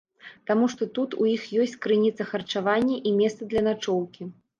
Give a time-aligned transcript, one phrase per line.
[0.51, 4.29] Таму што тут у іх ёсць крыніца харчавання і месца для начоўкі.